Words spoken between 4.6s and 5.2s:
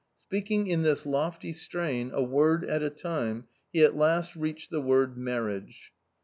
the word